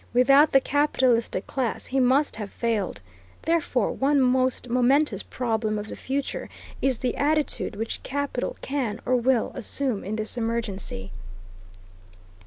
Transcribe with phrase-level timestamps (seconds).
[0.15, 3.01] Without the capitalistic class he must have failed.
[3.43, 6.49] Therefore one most momentous problem of the future
[6.81, 11.11] is the attitude which capital can or will assume in this emergency.